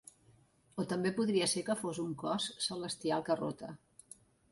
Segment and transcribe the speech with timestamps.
[0.83, 3.71] O també podria ser que fos un cos celestial que rota.